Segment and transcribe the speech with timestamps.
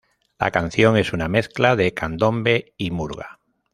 [0.39, 3.39] La canción es una mezcla de candombe y murga.